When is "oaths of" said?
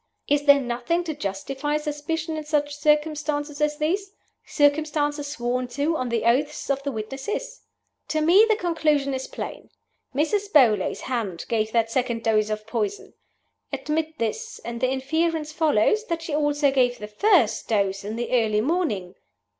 6.23-6.81